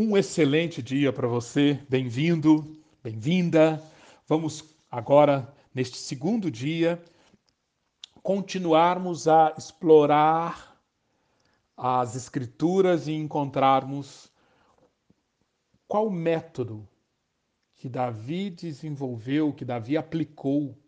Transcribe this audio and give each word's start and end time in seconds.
Um 0.00 0.16
excelente 0.16 0.80
dia 0.80 1.12
para 1.12 1.26
você, 1.26 1.74
bem-vindo, 1.88 2.80
bem-vinda. 3.02 3.82
Vamos 4.28 4.76
agora, 4.88 5.52
neste 5.74 5.96
segundo 5.96 6.52
dia, 6.52 7.02
continuarmos 8.22 9.26
a 9.26 9.52
explorar 9.58 10.80
as 11.76 12.14
Escrituras 12.14 13.08
e 13.08 13.12
encontrarmos 13.12 14.30
qual 15.88 16.08
método 16.08 16.88
que 17.74 17.88
Davi 17.88 18.50
desenvolveu, 18.50 19.52
que 19.52 19.64
Davi 19.64 19.96
aplicou 19.96 20.78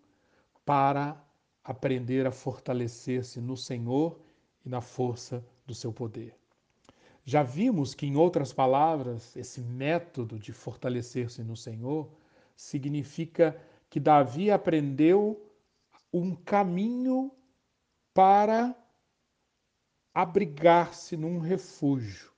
para 0.64 1.20
aprender 1.64 2.28
a 2.28 2.30
fortalecer-se 2.30 3.40
no 3.40 3.56
Senhor 3.56 4.20
e 4.64 4.68
na 4.68 4.80
força 4.80 5.44
do 5.66 5.74
seu 5.74 5.92
poder. 5.92 6.39
Já 7.24 7.42
vimos 7.42 7.94
que, 7.94 8.06
em 8.06 8.16
outras 8.16 8.52
palavras, 8.52 9.36
esse 9.36 9.60
método 9.60 10.38
de 10.38 10.52
fortalecer-se 10.52 11.42
no 11.42 11.56
Senhor 11.56 12.08
significa 12.56 13.60
que 13.88 14.00
Davi 14.00 14.50
aprendeu 14.50 15.40
um 16.12 16.34
caminho 16.34 17.30
para 18.12 18.74
abrigar-se 20.14 21.16
num 21.16 21.38
refúgio, 21.38 22.30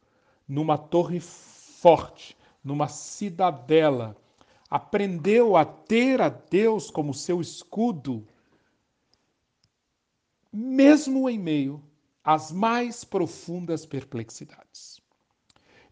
numa 0.47 0.77
torre 0.77 1.21
forte, 1.21 2.37
numa 2.63 2.89
cidadela. 2.89 4.17
Aprendeu 4.69 5.57
a 5.57 5.65
ter 5.65 6.21
a 6.21 6.29
Deus 6.29 6.91
como 6.91 7.15
seu 7.15 7.41
escudo, 7.41 8.27
mesmo 10.53 11.29
em 11.29 11.39
meio 11.39 11.83
as 12.25 12.53
mais 12.53 13.05
profundas 13.05 13.85
perplexidades. 13.85 15.01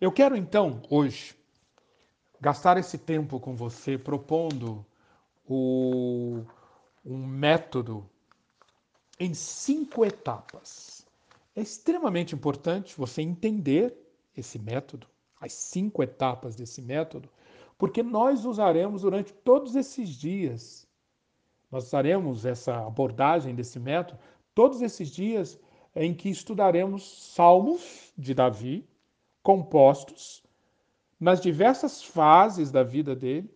Eu 0.01 0.13
quero 0.13 0.37
então, 0.37 0.81
hoje, 0.89 1.35
gastar 2.41 2.79
esse 2.79 2.97
tempo 2.97 3.39
com 3.41 3.55
você 3.55 3.99
propondo 3.99 4.85
o, 5.47 6.43
um 7.05 7.27
método 7.27 8.09
em 9.19 9.35
cinco 9.35 10.05
etapas. 10.05 11.07
É 11.55 11.61
extremamente 11.61 12.35
importante 12.35 12.97
você 12.97 13.21
entender 13.21 13.95
esse 14.37 14.59
método, 14.59 15.07
as 15.41 15.53
cinco 15.53 16.03
etapas 16.03 16.55
desse 16.55 16.81
método, 16.81 17.29
porque 17.77 18.03
nós 18.03 18.45
usaremos 18.45 19.03
durante 19.03 19.33
todos 19.33 19.75
esses 19.75 20.11
dias. 20.11 20.87
Nós 21.71 21.87
usaremos 21.87 22.47
essa 22.47 22.87
abordagem 22.87 23.55
desse 23.55 23.79
método 23.79 24.19
todos 24.55 24.81
esses 24.81 25.11
dias 25.11 25.59
em 25.95 26.15
que 26.15 26.29
estudaremos 26.29 27.33
salmos 27.35 28.13
de 28.17 28.35
Davi, 28.35 28.89
compostos 29.43 30.43
nas 31.19 31.41
diversas 31.41 32.03
fases 32.03 32.71
da 32.71 32.83
vida 32.83 33.15
dele 33.15 33.53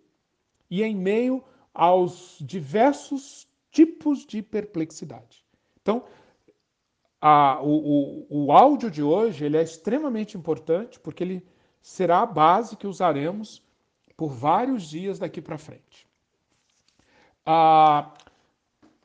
e 0.70 0.82
em 0.82 0.94
meio 0.94 1.42
aos 1.72 2.38
diversos 2.40 3.48
tipos 3.70 4.24
de 4.26 4.42
perplexidade. 4.42 5.44
Então, 5.80 6.04
a, 7.20 7.60
o, 7.62 8.26
o, 8.28 8.46
o 8.46 8.52
áudio 8.52 8.90
de 8.90 9.02
hoje 9.02 9.44
ele 9.44 9.56
é 9.56 9.62
extremamente 9.62 10.36
importante 10.36 11.00
porque 11.00 11.24
ele 11.24 11.46
será 11.80 12.20
a 12.20 12.26
base 12.26 12.76
que 12.76 12.86
usaremos 12.86 13.62
por 14.16 14.28
vários 14.28 14.88
dias 14.88 15.18
daqui 15.18 15.40
para 15.40 15.58
frente. 15.58 16.06
Ah, 17.44 18.14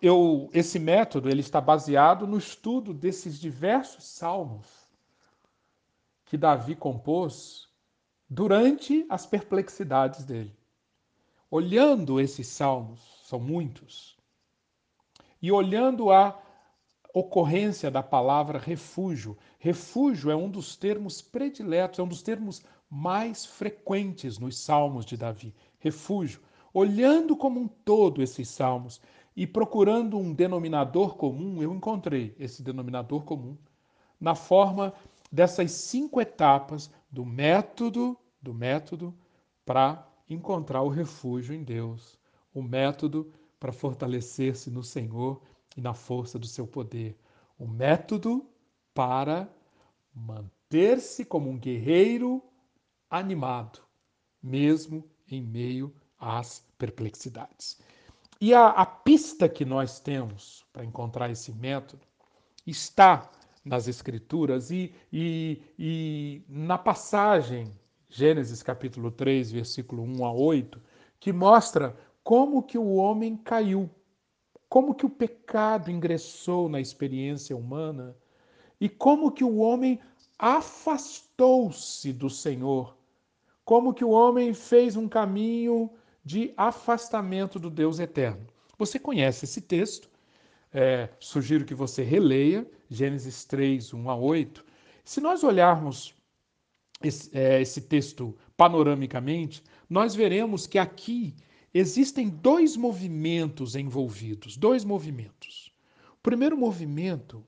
eu, 0.02 0.50
esse 0.54 0.80
método 0.80 1.30
ele 1.30 1.42
está 1.42 1.60
baseado 1.60 2.26
no 2.26 2.38
estudo 2.38 2.94
desses 2.94 3.40
diversos 3.40 4.04
salmos 4.06 4.68
que 6.26 6.38
Davi 6.38 6.76
compôs 6.76 7.68
durante 8.30 9.06
as 9.10 9.26
perplexidades 9.26 10.24
dele. 10.24 10.56
Olhando 11.50 12.20
esses 12.20 12.48
salmos, 12.48 13.02
são 13.24 13.40
muitos, 13.40 14.16
e 15.42 15.52
olhando 15.52 16.12
a 16.12 16.40
ocorrência 17.14 17.90
da 17.90 18.04
palavra 18.04 18.60
refúgio. 18.60 19.38
Refúgio 19.58 20.30
é 20.30 20.36
um 20.36 20.50
dos 20.50 20.76
termos 20.76 21.22
prediletos, 21.22 22.00
é 22.00 22.04
um 22.04 22.08
dos 22.08 22.22
termos 22.22 22.64
mais 22.90 23.46
frequentes 23.46 24.38
nos 24.38 24.58
salmos 24.60 25.06
de 25.06 25.18
Davi. 25.18 25.56
Refúgio. 25.80 26.42
Olhando 26.72 27.36
como 27.36 27.60
um 27.60 27.68
todo 27.68 28.22
esses 28.22 28.48
salmos, 28.48 29.02
e 29.36 29.48
procurando 29.48 30.18
um 30.18 30.34
denominador 30.34 31.16
comum, 31.16 31.62
eu 31.62 31.74
encontrei 31.74 32.36
esse 32.40 32.62
denominador 32.62 33.24
comum 33.24 33.58
na 34.20 34.36
forma 34.36 34.94
dessas 35.32 35.72
cinco 35.72 36.20
etapas 36.20 36.92
do 37.10 37.26
método, 37.26 38.18
do 38.42 38.54
método 38.54 39.14
para 39.66 40.08
encontrar 40.30 40.82
o 40.82 40.90
refúgio 40.90 41.54
em 41.56 41.64
Deus, 41.64 42.20
o 42.54 42.62
método 42.62 43.32
para 43.60 43.72
fortalecer-se 43.72 44.70
no 44.70 44.84
Senhor 44.84 45.42
e 45.76 45.82
na 45.82 45.94
força 45.94 46.40
do 46.40 46.48
seu 46.48 46.68
poder, 46.68 47.18
o 47.58 47.68
método 47.68 48.46
para 48.94 49.50
manter-se 50.14 51.24
como 51.24 51.50
um 51.50 51.58
guerreiro 51.58 52.44
animado, 53.10 53.80
mesmo 54.42 55.04
em 55.30 55.42
meio 55.42 55.94
às 56.18 56.66
perplexidades. 56.78 57.80
E 58.42 58.54
a, 58.54 58.68
a 58.70 58.86
pista 58.86 59.50
que 59.50 59.66
nós 59.66 60.00
temos 60.00 60.66
para 60.72 60.86
encontrar 60.86 61.30
esse 61.30 61.52
método 61.52 62.08
está 62.66 63.30
nas 63.66 63.88
Escrituras 63.90 64.72
e, 64.72 64.96
e, 65.12 65.62
e 65.78 66.42
na 66.48 66.78
passagem, 66.78 67.70
Gênesis 68.08 68.64
capítulo 68.64 69.12
3, 69.12 69.52
versículo 69.52 70.04
1 70.04 70.26
a 70.26 70.32
8, 70.32 70.82
que 71.20 71.34
mostra 71.34 71.98
como 72.24 72.64
que 72.64 72.78
o 72.78 72.96
homem 72.96 73.36
caiu, 73.36 73.90
como 74.70 74.96
que 74.96 75.06
o 75.06 75.10
pecado 75.10 75.92
ingressou 75.92 76.70
na 76.70 76.80
experiência 76.80 77.58
humana 77.58 78.16
e 78.80 78.88
como 78.88 79.34
que 79.34 79.44
o 79.44 79.58
homem 79.58 80.00
afastou-se 80.38 82.14
do 82.14 82.30
Senhor, 82.30 82.96
como 83.66 83.94
que 83.94 84.06
o 84.06 84.12
homem 84.12 84.54
fez 84.54 84.96
um 84.96 85.10
caminho 85.10 85.92
de 86.24 86.54
afastamento 86.58 87.60
do 87.60 87.70
Deus 87.70 88.00
eterno. 88.00 88.46
Você 88.78 89.00
conhece 89.00 89.46
esse 89.46 89.62
texto, 89.62 90.10
é, 90.74 91.10
sugiro 91.20 91.66
que 91.66 91.74
você 91.74 92.04
releia, 92.04 92.70
Gênesis 92.90 93.44
3, 93.46 93.94
1 93.94 94.10
a 94.10 94.16
8. 94.16 94.66
Se 95.04 95.20
nós 95.20 95.44
olharmos 95.44 96.14
esse, 97.04 97.36
é, 97.38 97.62
esse 97.62 97.82
texto 97.82 98.38
panoramicamente, 98.56 99.64
nós 99.90 100.14
veremos 100.16 100.68
que 100.68 100.78
aqui 100.78 101.36
existem 101.74 102.30
dois 102.30 102.76
movimentos 102.76 103.76
envolvidos 103.76 104.58
dois 104.58 104.84
movimentos. 104.84 105.72
O 106.14 106.22
primeiro 106.22 106.58
movimento 106.58 107.46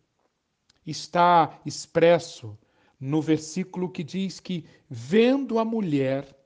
está 0.85 1.59
expresso 1.65 2.57
no 2.99 3.21
versículo 3.21 3.89
que 3.89 4.03
diz 4.03 4.39
que, 4.39 4.63
vendo 4.89 5.57
a 5.57 5.65
mulher, 5.65 6.37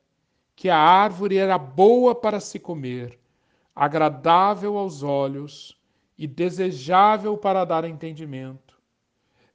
que 0.56 0.70
a 0.70 0.78
árvore 0.78 1.38
era 1.38 1.58
boa 1.58 2.16
para 2.16 2.40
se 2.40 2.60
comer, 2.60 3.20
agradável 3.76 4.78
aos 4.78 5.04
olhos 5.04 5.78
e 6.18 6.26
desejável 6.26 7.38
para 7.38 7.66
dar 7.66 7.84
entendimento. 7.84 8.80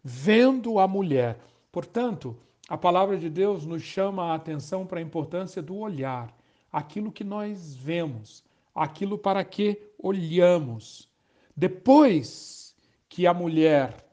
Vendo 0.02 0.78
a 0.78 0.86
mulher. 0.86 1.38
Portanto, 1.72 2.36
a 2.68 2.76
palavra 2.76 3.16
de 3.16 3.30
Deus 3.30 3.64
nos 3.64 3.82
chama 3.82 4.26
a 4.26 4.34
atenção 4.34 4.86
para 4.86 4.98
a 4.98 5.02
importância 5.02 5.62
do 5.62 5.76
olhar, 5.76 6.34
aquilo 6.70 7.10
que 7.10 7.24
nós 7.24 7.74
vemos, 7.74 8.44
aquilo 8.74 9.18
para 9.18 9.42
que 9.44 9.80
olhamos. 9.98 11.08
Depois 11.56 12.76
que 13.08 13.26
a 13.26 13.34
mulher 13.34 14.06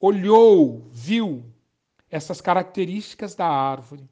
olhou, 0.00 0.86
viu 0.92 1.44
essas 2.10 2.40
características 2.40 3.34
da 3.34 3.46
árvore, 3.46 4.08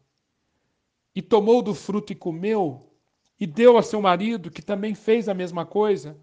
e 1.17 1.23
tomou 1.23 1.63
do 1.63 1.75
fruto 1.75 2.13
e 2.13 2.15
comeu, 2.15 2.93
e 3.41 3.47
deu 3.47 3.79
a 3.79 3.83
seu 3.83 4.03
marido, 4.03 4.51
que 4.51 4.61
também 4.61 4.95
fez 4.95 5.31
a 5.31 5.35
mesma 5.35 5.65
coisa. 5.65 6.15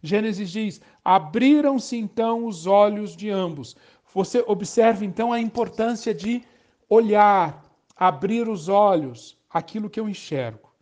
Gênesis 0.00 0.50
diz: 0.50 0.80
abriram-se 1.04 1.96
então 1.96 2.46
os 2.46 2.64
olhos 2.64 3.16
de 3.16 3.28
ambos. 3.28 3.74
Você 4.14 4.44
observe 4.46 5.04
então 5.04 5.32
a 5.32 5.40
importância 5.40 6.14
de 6.14 6.44
olhar, 6.88 7.62
abrir 7.96 8.48
os 8.48 8.68
olhos, 8.68 9.36
aquilo 9.50 9.90
que 9.90 9.98
eu 9.98 10.08
enxergo. 10.08 10.72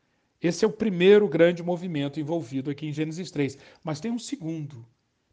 Esse 0.42 0.62
é 0.62 0.68
o 0.68 0.72
primeiro 0.72 1.26
grande 1.26 1.62
movimento 1.62 2.20
envolvido 2.20 2.70
aqui 2.70 2.86
em 2.86 2.92
Gênesis 2.92 3.30
3. 3.30 3.56
Mas 3.82 3.98
tem 3.98 4.10
um 4.10 4.18
segundo. 4.18 4.86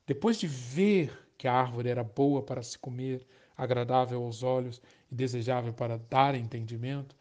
Depois 0.07 0.39
de 0.39 0.48
ver 0.48 1.12
que 1.38 1.50
a 1.50 1.54
árvore 1.54 1.89
era 1.89 2.04
boa 2.04 2.42
para 2.42 2.63
se 2.63 2.80
comer, 2.80 3.28
agradável 3.57 4.24
aos 4.24 4.42
olhos 4.42 4.81
e 5.12 5.16
desejável 5.16 5.74
para 5.74 5.98
dar 5.98 6.33
entendimento, 6.33 7.16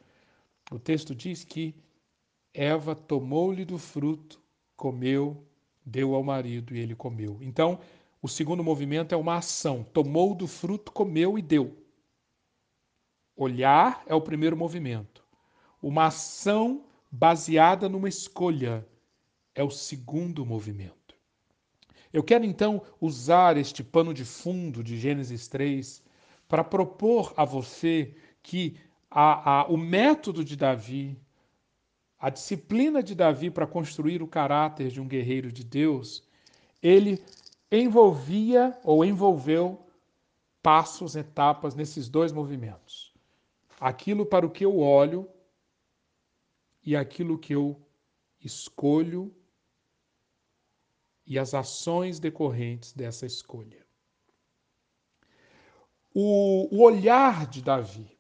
o 0.71 0.79
texto 0.79 1.15
diz 1.15 1.43
que 1.45 1.75
Eva 2.55 2.95
tomou-lhe 2.95 3.65
do 3.65 3.79
fruto, 3.79 4.41
comeu, 4.77 5.45
deu 5.85 6.15
ao 6.15 6.23
marido 6.23 6.75
e 6.75 6.79
ele 6.79 6.95
comeu. 6.95 7.39
Então, 7.41 7.81
o 8.23 8.29
segundo 8.29 8.63
movimento 8.63 9.13
é 9.15 9.17
uma 9.17 9.37
ação. 9.37 9.83
Tomou 9.83 10.35
do 10.35 10.47
fruto, 10.47 10.93
comeu 10.93 11.39
e 11.39 11.43
deu. 11.43 11.77
Olhar 13.35 14.03
é 14.07 14.15
o 14.15 14.21
primeiro 14.21 14.57
movimento. 14.57 15.25
uma 15.83 16.07
ação 16.07 16.85
baseada 17.11 17.89
numa 17.89 18.09
escolha. 18.09 18.87
É 19.55 19.65
o 19.65 19.71
segundo 19.71 20.45
movimento. 20.45 21.17
Eu 22.13 22.23
quero 22.23 22.45
então 22.45 22.83
usar 23.01 23.57
este 23.57 23.83
pano 23.83 24.13
de 24.13 24.25
fundo 24.25 24.85
de 24.85 24.99
Gênesis 24.99 25.49
3 25.49 26.03
para 26.49 26.63
propor 26.63 27.33
a 27.37 27.45
você 27.45 28.15
que 28.43 28.77
a, 29.11 29.61
a, 29.61 29.67
o 29.67 29.77
método 29.77 30.45
de 30.45 30.57
Davi, 30.57 31.19
a 32.19 32.31
disciplina 32.31 33.03
de 33.03 33.15
Davi 33.15 33.51
para 33.51 33.67
construir 33.67 34.23
o 34.23 34.29
caráter 34.29 34.89
de 34.91 35.01
um 35.01 35.09
guerreiro 35.09 35.51
de 35.51 35.65
Deus, 35.65 36.23
ele 36.83 37.23
envolvia 37.73 38.79
ou 38.85 39.05
envolveu 39.05 39.87
passos, 40.63 41.17
etapas 41.17 41.75
nesses 41.75 42.09
dois 42.09 42.33
movimentos. 42.33 43.13
Aquilo 43.81 44.27
para 44.27 44.47
o 44.47 44.51
que 44.51 44.65
eu 44.65 44.79
olho 44.79 45.29
e 46.85 46.95
aquilo 46.95 47.39
que 47.39 47.55
eu 47.55 47.81
escolho 48.43 49.35
e 51.27 51.39
as 51.39 51.55
ações 51.55 52.19
decorrentes 52.19 52.93
dessa 52.93 53.25
escolha. 53.25 53.87
O, 56.13 56.69
o 56.75 56.83
olhar 56.83 57.47
de 57.47 57.63
Davi. 57.63 58.20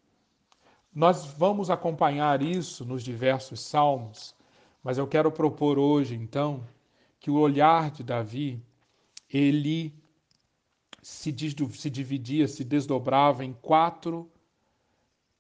Nós 0.93 1.25
vamos 1.25 1.71
acompanhar 1.71 2.43
isso 2.43 2.85
nos 2.85 3.05
diversos 3.05 3.61
salmos, 3.61 4.35
mas 4.83 4.99
eu 4.99 5.07
quero 5.07 5.31
propor 5.31 5.79
hoje, 5.79 6.15
então, 6.17 6.67
que 7.21 7.31
o 7.31 7.39
olhar 7.39 7.91
de 7.91 8.03
Davi, 8.03 8.61
ele 9.29 9.95
se, 11.01 11.33
se 11.73 11.91
dividia, 11.91 12.49
se 12.49 12.65
desdobrava 12.65 13.45
em 13.45 13.53
quatro 13.53 14.29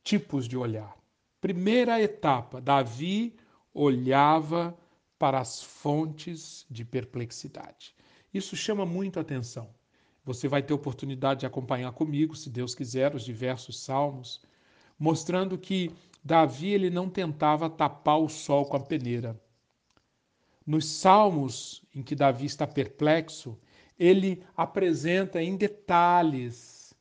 tipos 0.04 0.46
de 0.46 0.56
olhar. 0.56 0.96
Primeira 1.40 2.00
etapa, 2.00 2.60
Davi 2.60 3.34
olhava 3.74 4.76
para 5.18 5.40
as 5.40 5.62
fontes 5.62 6.64
de 6.70 6.84
perplexidade. 6.84 7.94
Isso 8.32 8.56
chama 8.56 8.86
muito 8.86 9.18
atenção. 9.18 9.68
Você 10.24 10.46
vai 10.46 10.62
ter 10.62 10.72
oportunidade 10.72 11.40
de 11.40 11.46
acompanhar 11.46 11.92
comigo, 11.92 12.36
se 12.36 12.48
Deus 12.48 12.74
quiser, 12.74 13.14
os 13.14 13.24
diversos 13.24 13.80
salmos, 13.80 14.42
mostrando 15.00 15.56
que 15.56 15.90
Davi 16.22 16.68
ele 16.68 16.90
não 16.90 17.08
tentava 17.08 17.70
tapar 17.70 18.18
o 18.18 18.28
sol 18.28 18.66
com 18.66 18.76
a 18.76 18.80
peneira. 18.80 19.40
Nos 20.66 20.84
salmos 20.84 21.82
em 21.94 22.02
que 22.02 22.14
Davi 22.14 22.44
está 22.44 22.66
perplexo, 22.66 23.58
ele 23.98 24.42
apresenta 24.54 25.42
em 25.42 25.56
detalhes. 25.56 26.94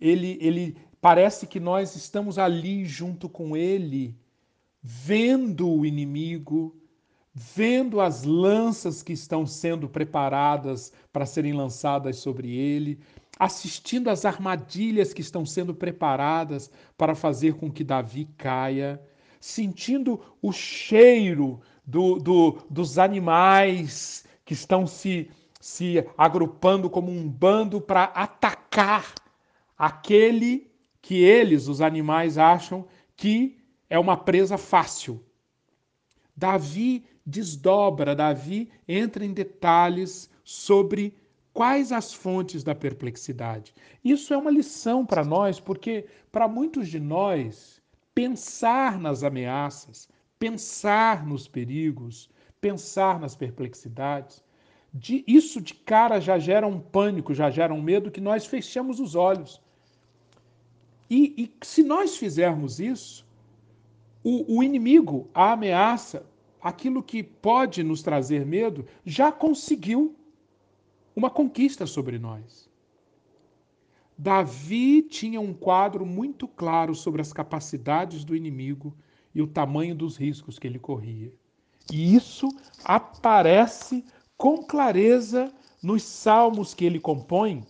Ele, 0.00 0.38
ele 0.40 0.76
parece 1.00 1.46
que 1.48 1.58
nós 1.58 1.96
estamos 1.96 2.38
ali 2.38 2.84
junto 2.84 3.28
com 3.28 3.56
ele, 3.56 4.16
vendo 4.80 5.68
o 5.68 5.84
inimigo, 5.84 6.79
vendo 7.32 8.00
as 8.00 8.24
lanças 8.24 9.02
que 9.02 9.12
estão 9.12 9.46
sendo 9.46 9.88
preparadas 9.88 10.92
para 11.12 11.26
serem 11.26 11.52
lançadas 11.52 12.16
sobre 12.16 12.56
ele, 12.56 12.98
assistindo 13.38 14.08
às 14.08 14.24
armadilhas 14.24 15.12
que 15.12 15.20
estão 15.20 15.46
sendo 15.46 15.74
preparadas 15.74 16.70
para 16.96 17.14
fazer 17.14 17.54
com 17.54 17.70
que 17.70 17.84
Davi 17.84 18.28
caia, 18.36 19.00
sentindo 19.40 20.20
o 20.42 20.52
cheiro 20.52 21.60
do, 21.86 22.16
do, 22.18 22.58
dos 22.68 22.98
animais 22.98 24.24
que 24.44 24.52
estão 24.52 24.86
se, 24.86 25.30
se 25.60 26.04
agrupando 26.18 26.90
como 26.90 27.10
um 27.10 27.28
bando 27.28 27.80
para 27.80 28.04
atacar 28.04 29.14
aquele 29.78 30.70
que 31.00 31.22
eles, 31.22 31.68
os 31.68 31.80
animais, 31.80 32.36
acham 32.36 32.86
que 33.16 33.58
é 33.88 33.98
uma 33.98 34.16
presa 34.16 34.58
fácil. 34.58 35.24
Davi 36.36 37.04
desdobra, 37.24 38.14
Davi 38.14 38.70
entra 38.88 39.24
em 39.24 39.32
detalhes 39.32 40.30
sobre 40.44 41.14
quais 41.52 41.92
as 41.92 42.12
fontes 42.12 42.62
da 42.62 42.74
perplexidade. 42.74 43.74
Isso 44.04 44.32
é 44.32 44.36
uma 44.36 44.50
lição 44.50 45.04
para 45.04 45.24
nós, 45.24 45.60
porque 45.60 46.06
para 46.32 46.48
muitos 46.48 46.88
de 46.88 47.00
nós, 47.00 47.80
pensar 48.14 48.98
nas 48.98 49.22
ameaças, 49.22 50.08
pensar 50.38 51.26
nos 51.26 51.46
perigos, 51.46 52.30
pensar 52.60 53.18
nas 53.20 53.34
perplexidades, 53.34 54.42
de, 54.92 55.24
isso 55.26 55.60
de 55.60 55.74
cara 55.74 56.20
já 56.20 56.38
gera 56.38 56.66
um 56.66 56.80
pânico, 56.80 57.32
já 57.32 57.50
gera 57.50 57.72
um 57.72 57.82
medo 57.82 58.10
que 58.10 58.20
nós 58.20 58.46
fechamos 58.46 58.98
os 58.98 59.14
olhos. 59.14 59.60
E, 61.08 61.34
e 61.36 61.64
se 61.64 61.82
nós 61.82 62.16
fizermos 62.16 62.80
isso, 62.80 63.26
o, 64.22 64.58
o 64.58 64.62
inimigo, 64.62 65.28
a 65.32 65.52
ameaça, 65.52 66.24
aquilo 66.60 67.02
que 67.02 67.22
pode 67.22 67.82
nos 67.82 68.02
trazer 68.02 68.44
medo, 68.44 68.84
já 69.04 69.32
conseguiu 69.32 70.16
uma 71.14 71.30
conquista 71.30 71.86
sobre 71.86 72.18
nós. 72.18 72.68
Davi 74.16 75.02
tinha 75.02 75.40
um 75.40 75.54
quadro 75.54 76.04
muito 76.04 76.46
claro 76.46 76.94
sobre 76.94 77.22
as 77.22 77.32
capacidades 77.32 78.22
do 78.22 78.36
inimigo 78.36 78.94
e 79.34 79.40
o 79.40 79.46
tamanho 79.46 79.94
dos 79.94 80.16
riscos 80.16 80.58
que 80.58 80.66
ele 80.66 80.78
corria. 80.78 81.32
E 81.90 82.14
isso 82.14 82.48
aparece 82.84 84.04
com 84.36 84.62
clareza 84.62 85.52
nos 85.82 86.02
salmos 86.02 86.74
que 86.74 86.84
ele 86.84 87.00
compõe. 87.00 87.64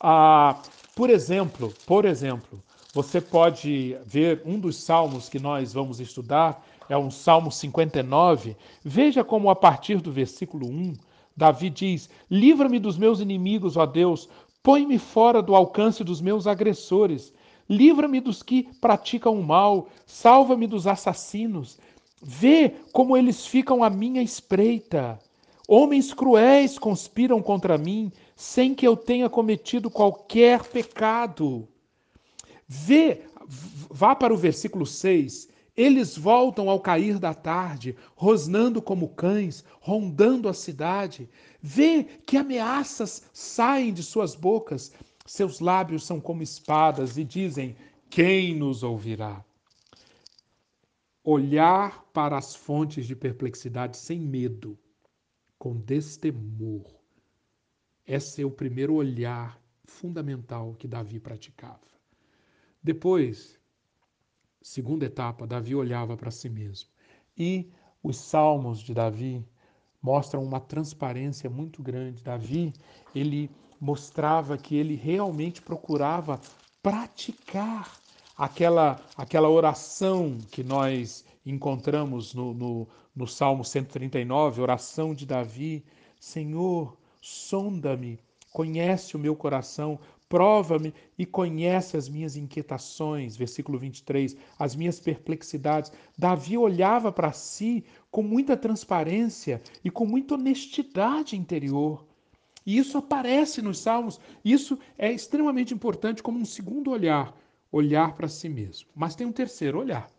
Ah, 0.00 0.62
por 0.96 1.10
exemplo, 1.10 1.74
por 1.86 2.04
exemplo, 2.04 2.62
você 2.94 3.20
pode 3.20 3.96
ver 4.06 4.42
um 4.44 4.58
dos 4.58 4.82
salmos 4.82 5.28
que 5.28 5.38
nós 5.38 5.72
vamos 5.72 6.00
estudar 6.00 6.64
é 6.88 6.96
um 6.96 7.10
Salmo 7.10 7.50
59, 7.50 8.56
veja 8.82 9.22
como 9.22 9.50
a 9.50 9.56
partir 9.56 10.00
do 10.00 10.10
versículo 10.10 10.66
1, 10.66 10.94
Davi 11.36 11.70
diz: 11.70 12.08
Livra-me 12.30 12.78
dos 12.78 12.98
meus 12.98 13.20
inimigos, 13.20 13.76
ó 13.76 13.86
Deus, 13.86 14.28
põe-me 14.62 14.98
fora 14.98 15.40
do 15.40 15.54
alcance 15.54 16.02
dos 16.02 16.20
meus 16.20 16.46
agressores, 16.46 17.32
livra-me 17.68 18.20
dos 18.20 18.42
que 18.42 18.68
praticam 18.80 19.38
o 19.38 19.44
mal, 19.44 19.88
salva-me 20.06 20.66
dos 20.66 20.86
assassinos. 20.86 21.78
Vê 22.20 22.74
como 22.92 23.16
eles 23.16 23.46
ficam 23.46 23.84
à 23.84 23.90
minha 23.90 24.22
espreita. 24.22 25.18
Homens 25.68 26.12
cruéis 26.12 26.78
conspiram 26.78 27.40
contra 27.42 27.78
mim, 27.78 28.10
sem 28.34 28.74
que 28.74 28.86
eu 28.86 28.96
tenha 28.96 29.28
cometido 29.28 29.90
qualquer 29.90 30.64
pecado. 30.64 31.68
Vê, 32.66 33.22
vá 33.90 34.14
para 34.14 34.32
o 34.34 34.36
versículo 34.36 34.86
6. 34.86 35.48
Eles 35.78 36.18
voltam 36.18 36.68
ao 36.68 36.80
cair 36.80 37.20
da 37.20 37.32
tarde, 37.32 37.94
rosnando 38.16 38.82
como 38.82 39.10
cães, 39.10 39.64
rondando 39.80 40.48
a 40.48 40.52
cidade. 40.52 41.30
Vê 41.62 42.02
que 42.02 42.36
ameaças 42.36 43.22
saem 43.32 43.94
de 43.94 44.02
suas 44.02 44.34
bocas. 44.34 44.92
Seus 45.24 45.60
lábios 45.60 46.04
são 46.04 46.20
como 46.20 46.42
espadas 46.42 47.16
e 47.16 47.22
dizem: 47.22 47.76
Quem 48.10 48.56
nos 48.56 48.82
ouvirá? 48.82 49.44
Olhar 51.22 52.04
para 52.12 52.36
as 52.36 52.56
fontes 52.56 53.06
de 53.06 53.14
perplexidade 53.14 53.98
sem 53.98 54.18
medo, 54.18 54.76
com 55.56 55.76
destemor. 55.76 56.92
Esse 58.04 58.42
é 58.42 58.44
o 58.44 58.50
primeiro 58.50 58.94
olhar 58.94 59.62
fundamental 59.84 60.74
que 60.74 60.88
Davi 60.88 61.20
praticava. 61.20 61.86
Depois, 62.82 63.57
Segunda 64.62 65.06
etapa, 65.06 65.46
Davi 65.46 65.74
olhava 65.74 66.16
para 66.16 66.30
si 66.30 66.48
mesmo. 66.48 66.88
E 67.36 67.70
os 68.02 68.16
salmos 68.16 68.80
de 68.80 68.92
Davi 68.92 69.44
mostram 70.02 70.42
uma 70.42 70.60
transparência 70.60 71.48
muito 71.48 71.82
grande. 71.82 72.22
Davi, 72.22 72.72
ele 73.14 73.50
mostrava 73.80 74.58
que 74.58 74.76
ele 74.76 74.94
realmente 74.94 75.62
procurava 75.62 76.40
praticar 76.82 77.98
aquela, 78.36 79.00
aquela 79.16 79.48
oração 79.48 80.38
que 80.50 80.62
nós 80.62 81.24
encontramos 81.44 82.34
no, 82.34 82.54
no, 82.54 82.88
no 83.14 83.26
Salmo 83.26 83.64
139, 83.64 84.60
oração 84.60 85.14
de 85.14 85.26
Davi: 85.26 85.84
Senhor, 86.20 86.96
sonda-me, 87.20 88.18
conhece 88.52 89.16
o 89.16 89.18
meu 89.18 89.34
coração, 89.34 89.98
Prova-me 90.28 90.92
e 91.18 91.24
conhece 91.24 91.96
as 91.96 92.08
minhas 92.08 92.36
inquietações. 92.36 93.36
Versículo 93.36 93.78
23. 93.78 94.36
As 94.58 94.76
minhas 94.76 95.00
perplexidades. 95.00 95.90
Davi 96.16 96.58
olhava 96.58 97.10
para 97.10 97.32
si 97.32 97.84
com 98.10 98.22
muita 98.22 98.56
transparência 98.56 99.62
e 99.84 99.90
com 99.90 100.04
muita 100.04 100.34
honestidade 100.34 101.36
interior. 101.36 102.06
E 102.66 102.76
isso 102.76 102.98
aparece 102.98 103.62
nos 103.62 103.78
Salmos. 103.78 104.20
Isso 104.44 104.78
é 104.98 105.10
extremamente 105.10 105.72
importante 105.72 106.22
como 106.22 106.38
um 106.38 106.44
segundo 106.44 106.90
olhar 106.90 107.34
olhar 107.70 108.14
para 108.14 108.28
si 108.28 108.48
mesmo. 108.48 108.88
Mas 108.94 109.14
tem 109.14 109.26
um 109.26 109.32
terceiro 109.32 109.78
olhar. 109.78 110.10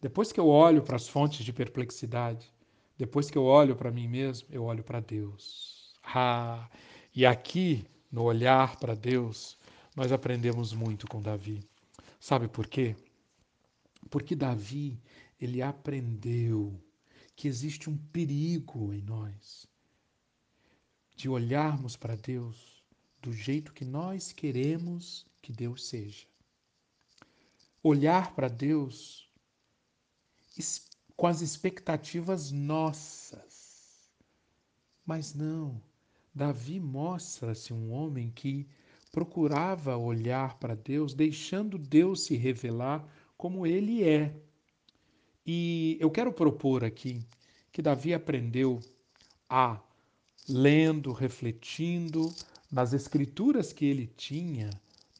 Depois 0.00 0.30
que 0.30 0.38
eu 0.38 0.46
olho 0.46 0.82
para 0.82 0.96
as 0.96 1.08
fontes 1.08 1.44
de 1.44 1.52
perplexidade, 1.52 2.52
depois 2.96 3.30
que 3.30 3.36
eu 3.36 3.44
olho 3.44 3.74
para 3.74 3.90
mim 3.90 4.06
mesmo, 4.06 4.48
eu 4.50 4.64
olho 4.64 4.84
para 4.84 5.00
Deus. 5.00 5.94
Ah, 6.04 6.68
e 7.14 7.26
aqui 7.26 7.84
no 8.10 8.22
olhar 8.22 8.76
para 8.76 8.94
Deus, 8.94 9.58
nós 9.94 10.12
aprendemos 10.12 10.72
muito 10.72 11.06
com 11.06 11.20
Davi. 11.20 11.62
Sabe 12.20 12.48
por 12.48 12.66
quê? 12.66 12.96
Porque 14.10 14.34
Davi, 14.34 15.00
ele 15.40 15.62
aprendeu 15.62 16.80
que 17.36 17.46
existe 17.46 17.88
um 17.88 17.96
perigo 17.96 18.92
em 18.92 19.02
nós 19.02 19.68
de 21.14 21.28
olharmos 21.28 21.96
para 21.96 22.14
Deus 22.14 22.82
do 23.20 23.32
jeito 23.32 23.72
que 23.72 23.84
nós 23.84 24.32
queremos 24.32 25.26
que 25.42 25.52
Deus 25.52 25.88
seja. 25.88 26.26
Olhar 27.82 28.34
para 28.34 28.48
Deus 28.48 29.28
com 31.16 31.26
as 31.26 31.40
expectativas 31.40 32.52
nossas. 32.52 34.08
Mas 35.04 35.34
não, 35.34 35.82
Davi 36.38 36.78
mostra-se 36.78 37.74
um 37.74 37.90
homem 37.90 38.30
que 38.30 38.64
procurava 39.10 39.96
olhar 39.96 40.56
para 40.60 40.76
Deus, 40.76 41.12
deixando 41.12 41.76
Deus 41.76 42.26
se 42.26 42.36
revelar 42.36 43.04
como 43.36 43.66
ele 43.66 44.04
é. 44.08 44.32
E 45.44 45.98
eu 45.98 46.08
quero 46.08 46.32
propor 46.32 46.84
aqui 46.84 47.20
que 47.72 47.82
Davi 47.82 48.14
aprendeu 48.14 48.78
a, 49.50 49.80
lendo, 50.48 51.10
refletindo 51.10 52.32
nas 52.70 52.92
escrituras 52.92 53.72
que 53.72 53.84
ele 53.84 54.06
tinha, 54.06 54.70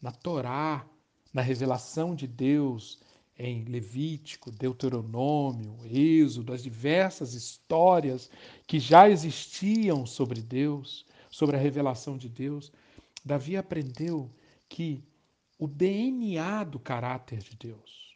na 0.01 0.13
Torá, 0.13 0.87
na 1.35 1.43
revelação 1.43 2.15
de 2.15 2.29
Deus, 2.29 3.01
em 3.37 3.65
Levítico, 3.65 4.53
Deuteronômio, 4.53 5.79
Êxodo, 5.85 6.53
as 6.53 6.63
diversas 6.63 7.35
histórias 7.35 8.31
que 8.69 8.79
já 8.79 9.11
existiam 9.11 10.07
sobre 10.07 10.41
Deus, 10.41 11.08
sobre 11.31 11.57
a 11.57 11.61
revelação 11.61 12.17
de 12.17 12.29
Deus, 12.29 12.73
Davi 13.25 13.57
aprendeu 13.57 14.31
que 14.69 15.05
o 15.59 15.67
DNA 15.67 16.65
do 16.65 16.79
caráter 16.79 17.39
de 17.39 17.57
Deus, 17.57 18.09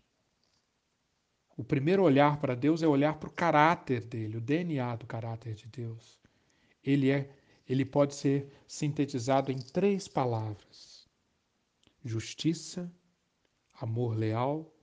o 1.57 1.65
primeiro 1.65 2.03
olhar 2.03 2.41
para 2.41 2.55
Deus 2.55 2.83
é 2.83 2.87
olhar 2.87 3.19
para 3.19 3.29
o 3.29 3.33
caráter 3.33 4.01
dele, 4.01 4.39
o 4.39 4.41
DNA 4.41 4.97
do 4.97 5.07
caráter 5.07 5.55
de 5.55 5.67
Deus. 5.67 6.19
Ele 6.83 7.11
é, 7.11 7.31
ele 7.69 7.85
pode 7.85 8.15
ser 8.15 8.51
sintetizado 8.67 9.53
em 9.53 9.59
três 9.59 10.09
palavras: 10.09 11.07
justiça, 12.05 12.93
amor 13.75 14.17
leal 14.17 14.75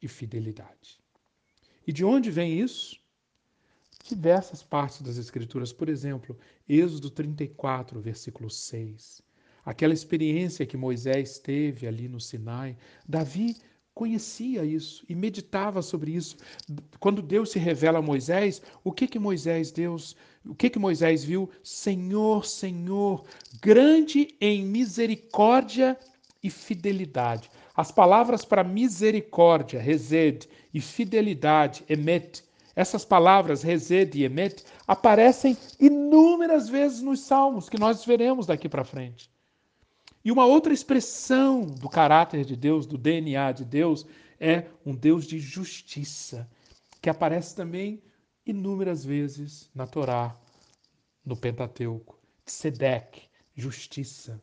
e 0.00 0.06
fidelidade. 0.06 1.00
E 1.86 1.92
de 1.92 2.04
onde 2.04 2.30
vem 2.30 2.58
isso? 2.58 2.98
Diversas 4.06 4.62
partes 4.62 5.00
das 5.00 5.16
Escrituras, 5.16 5.72
por 5.72 5.88
exemplo, 5.88 6.38
Êxodo 6.68 7.08
34, 7.08 7.98
versículo 8.02 8.50
6. 8.50 9.22
Aquela 9.64 9.94
experiência 9.94 10.66
que 10.66 10.76
Moisés 10.76 11.38
teve 11.38 11.86
ali 11.86 12.06
no 12.06 12.20
Sinai, 12.20 12.76
Davi 13.08 13.56
conhecia 13.94 14.62
isso 14.62 15.06
e 15.08 15.14
meditava 15.14 15.80
sobre 15.80 16.14
isso. 16.14 16.36
Quando 17.00 17.22
Deus 17.22 17.50
se 17.50 17.58
revela 17.58 18.00
a 18.00 18.02
Moisés, 18.02 18.60
o 18.84 18.92
que 18.92 19.06
que 19.06 19.18
Moisés 19.18 19.72
Deus, 19.72 20.14
o 20.44 20.54
que 20.54 20.68
que 20.68 20.78
Moisés 20.78 21.24
viu? 21.24 21.48
Senhor, 21.62 22.44
Senhor, 22.44 23.24
grande 23.62 24.36
em 24.38 24.66
misericórdia 24.66 25.98
e 26.42 26.50
fidelidade. 26.50 27.50
As 27.74 27.90
palavras 27.90 28.44
para 28.44 28.62
misericórdia, 28.62 29.80
resed, 29.80 30.46
e 30.74 30.80
fidelidade, 30.80 31.82
emet, 31.88 32.44
essas 32.74 33.04
palavras, 33.04 33.62
resed 33.62 34.14
e 34.16 34.24
emet, 34.24 34.64
aparecem 34.86 35.56
inúmeras 35.78 36.68
vezes 36.68 37.00
nos 37.00 37.20
salmos 37.20 37.68
que 37.68 37.78
nós 37.78 38.04
veremos 38.04 38.46
daqui 38.46 38.68
para 38.68 38.84
frente. 38.84 39.30
E 40.24 40.32
uma 40.32 40.46
outra 40.46 40.72
expressão 40.72 41.66
do 41.66 41.88
caráter 41.88 42.44
de 42.44 42.56
Deus, 42.56 42.86
do 42.86 42.96
DNA 42.96 43.52
de 43.52 43.64
Deus, 43.64 44.06
é 44.40 44.66
um 44.84 44.94
Deus 44.94 45.26
de 45.26 45.38
justiça, 45.38 46.48
que 47.00 47.10
aparece 47.10 47.54
também 47.54 48.02
inúmeras 48.46 49.04
vezes 49.04 49.70
na 49.74 49.86
Torá, 49.86 50.34
no 51.24 51.36
Pentateuco. 51.36 52.18
Tzedek, 52.44 53.22
justiça. 53.54 54.42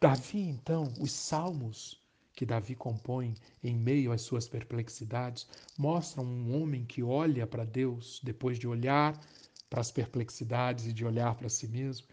Davi, 0.00 0.40
então, 0.40 0.92
os 1.00 1.12
salmos 1.12 2.02
que 2.36 2.44
Davi 2.44 2.74
compõe 2.74 3.34
em 3.64 3.74
meio 3.74 4.12
às 4.12 4.20
suas 4.20 4.46
perplexidades 4.46 5.48
mostram 5.78 6.22
um 6.22 6.60
homem 6.60 6.84
que 6.84 7.02
olha 7.02 7.46
para 7.46 7.64
Deus 7.64 8.20
depois 8.22 8.58
de 8.58 8.68
olhar 8.68 9.18
para 9.70 9.80
as 9.80 9.90
perplexidades 9.90 10.86
e 10.86 10.92
de 10.92 11.04
olhar 11.04 11.34
para 11.34 11.48
si 11.48 11.66
mesmo. 11.66 12.06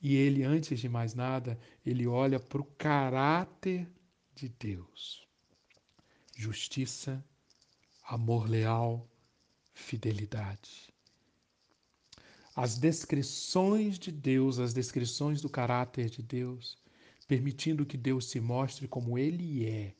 E 0.00 0.14
ele, 0.14 0.44
antes 0.44 0.78
de 0.78 0.90
mais 0.90 1.14
nada, 1.14 1.58
ele 1.86 2.06
olha 2.06 2.38
para 2.38 2.60
o 2.60 2.64
caráter 2.76 3.90
de 4.34 4.50
Deus: 4.50 5.26
justiça, 6.36 7.24
amor 8.04 8.50
leal, 8.50 9.08
fidelidade. 9.72 10.92
As 12.54 12.76
descrições 12.76 13.98
de 13.98 14.12
Deus, 14.12 14.58
as 14.58 14.74
descrições 14.74 15.40
do 15.40 15.48
caráter 15.48 16.10
de 16.10 16.22
Deus, 16.22 16.76
permitindo 17.32 17.86
que 17.86 17.96
Deus 17.96 18.26
se 18.26 18.38
mostre 18.38 18.86
como 18.86 19.16
Ele 19.16 19.66
é 19.66 19.94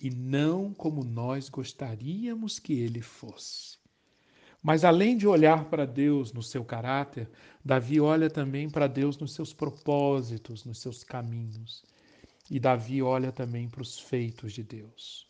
e 0.00 0.08
não 0.08 0.72
como 0.72 1.02
nós 1.02 1.48
gostaríamos 1.48 2.60
que 2.60 2.74
Ele 2.74 3.02
fosse. 3.02 3.76
Mas 4.62 4.84
além 4.84 5.16
de 5.16 5.26
olhar 5.26 5.64
para 5.64 5.84
Deus 5.84 6.32
no 6.32 6.44
seu 6.44 6.64
caráter, 6.64 7.28
Davi 7.64 8.00
olha 8.00 8.30
também 8.30 8.70
para 8.70 8.86
Deus 8.86 9.18
nos 9.18 9.32
seus 9.32 9.52
propósitos, 9.52 10.64
nos 10.64 10.78
seus 10.78 11.02
caminhos. 11.02 11.84
E 12.48 12.60
Davi 12.60 13.02
olha 13.02 13.32
também 13.32 13.68
para 13.68 13.82
os 13.82 13.98
feitos 13.98 14.52
de 14.52 14.62
Deus. 14.62 15.26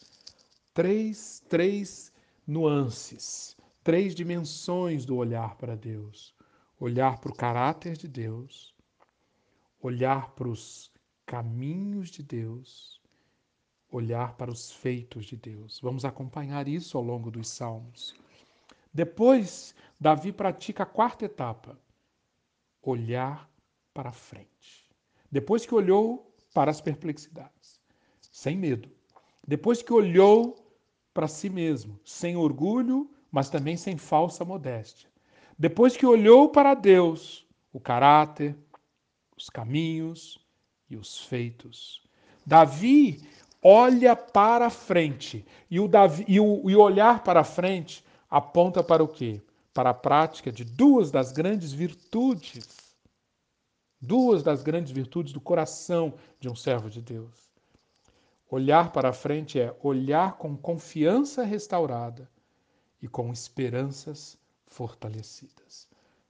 Três, 0.75 1.42
três 1.49 2.12
nuances, 2.47 3.56
três 3.82 4.14
dimensões 4.14 5.06
do 5.06 5.16
olhar 5.16 5.56
para 5.56 5.75
Deus: 5.75 6.35
olhar 6.78 7.18
para 7.18 7.32
o 7.32 7.35
caráter 7.35 7.97
de 7.97 8.06
Deus, 8.06 8.75
olhar 9.80 10.32
para 10.32 10.47
os 10.47 10.90
caminhos 11.30 12.10
de 12.10 12.25
Deus, 12.25 13.00
olhar 13.88 14.34
para 14.34 14.50
os 14.50 14.72
feitos 14.72 15.26
de 15.26 15.37
Deus. 15.37 15.78
Vamos 15.80 16.04
acompanhar 16.04 16.66
isso 16.66 16.99
ao 16.99 17.04
longo 17.04 17.30
dos 17.30 17.46
Salmos. 17.46 18.16
Depois, 18.92 19.72
Davi 20.00 20.32
pratica 20.32 20.82
a 20.82 20.87
quarta 20.87 21.26
etapa: 21.26 21.78
olhar 22.82 23.49
para 23.94 24.10
frente. 24.10 24.90
Depois 25.30 25.64
que 25.64 25.72
olhou 25.72 26.34
para 26.52 26.72
as 26.72 26.80
perplexidades, 26.80 27.80
sem 28.32 28.56
medo. 28.56 28.90
Depois 29.46 29.82
que 29.82 29.92
olhou 29.92 30.56
para 31.14 31.28
si 31.28 31.49
mesmo, 31.49 32.00
sem 32.04 32.37
orgulho, 32.37 33.08
mas 33.30 33.49
também 33.49 33.76
sem 33.76 33.96
falsa 33.96 34.44
modéstia. 34.44 35.08
Depois 35.56 35.96
que 35.96 36.04
olhou 36.04 36.49
para 36.49 36.75
Deus, 36.75 37.46
o 37.72 37.78
caráter, 37.78 38.58
os 39.37 39.49
caminhos, 39.49 40.44
e 40.90 40.97
os 40.97 41.20
feitos. 41.20 42.02
Davi 42.44 43.23
olha 43.62 44.16
para 44.16 44.68
frente 44.68 45.44
e 45.70 45.78
o, 45.78 45.87
Davi, 45.87 46.25
e 46.26 46.40
o, 46.40 46.68
e 46.68 46.75
olhar 46.75 47.23
para 47.23 47.44
frente 47.44 48.04
aponta 48.28 48.82
para 48.82 49.02
o 49.02 49.09
quê? 49.09 49.40
Para 49.73 49.90
a 49.90 49.94
prática 49.94 50.50
de 50.50 50.64
duas 50.64 51.11
das 51.11 51.30
grandes 51.30 51.73
virtudes, 51.73 52.68
duas 54.00 54.42
das 54.42 54.62
grandes 54.62 54.90
virtudes 54.90 55.32
do 55.32 55.40
coração 55.40 56.14
de 56.40 56.49
um 56.49 56.56
servo 56.56 56.90
de 56.90 57.00
Deus. 57.00 57.50
Olhar 58.50 58.90
para 58.90 59.12
frente 59.12 59.61
é 59.61 59.76
olhar 59.80 60.37
com 60.37 60.56
confiança 60.56 61.44
restaurada 61.44 62.28
e 63.00 63.06
com 63.06 63.32
esperanças 63.32 64.37
fortalecidas. 64.66 65.87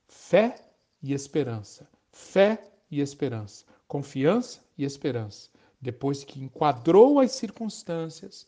Fé 0.07 0.57
e 1.03 1.15
esperança. 1.15 1.89
Fé 2.13 2.63
e 2.91 3.01
esperança 3.01 3.65
confiança 3.91 4.61
e 4.79 4.85
esperança, 4.85 5.51
depois 5.81 6.23
que 6.23 6.41
enquadrou 6.41 7.19
as 7.19 7.33
circunstâncias, 7.33 8.47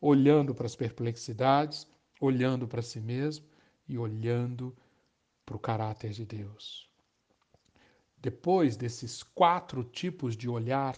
olhando 0.00 0.54
para 0.54 0.64
as 0.64 0.74
perplexidades, 0.74 1.86
olhando 2.18 2.66
para 2.66 2.80
si 2.80 2.98
mesmo 2.98 3.44
e 3.86 3.98
olhando 3.98 4.74
para 5.44 5.56
o 5.56 5.58
caráter 5.58 6.12
de 6.12 6.24
Deus. 6.24 6.88
Depois 8.16 8.78
desses 8.78 9.22
quatro 9.22 9.84
tipos 9.84 10.34
de 10.34 10.48
olhar, 10.48 10.96